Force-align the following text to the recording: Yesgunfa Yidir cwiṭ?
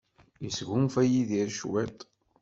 Yesgunfa 0.43 1.01
Yidir 1.11 1.49
cwiṭ? 1.57 1.97